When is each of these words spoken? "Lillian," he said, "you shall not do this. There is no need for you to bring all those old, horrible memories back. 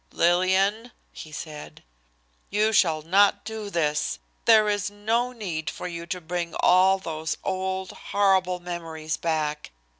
"Lillian," 0.11 0.93
he 1.11 1.31
said, 1.31 1.83
"you 2.49 2.73
shall 2.73 3.03
not 3.03 3.45
do 3.45 3.69
this. 3.69 4.17
There 4.45 4.67
is 4.67 4.89
no 4.89 5.31
need 5.31 5.69
for 5.69 5.87
you 5.87 6.07
to 6.07 6.19
bring 6.19 6.55
all 6.55 6.97
those 6.97 7.37
old, 7.43 7.91
horrible 7.91 8.59
memories 8.59 9.15
back. 9.15 9.69